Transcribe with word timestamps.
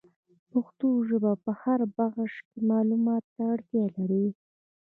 پښتو 0.51 0.87
ژبه 1.09 1.33
په 1.43 1.51
هر 1.61 1.79
بخش 1.97 2.31
کي 2.49 2.59
معلوماتو 2.69 3.29
ته 3.35 3.41
اړتیا 3.53 3.85
لري. 3.97 4.25